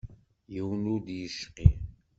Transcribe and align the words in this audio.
Yiwen 0.53 0.83
ur 0.93 0.99
d-yecqi. 1.05 1.69